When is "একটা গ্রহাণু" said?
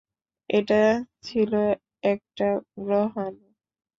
2.03-3.45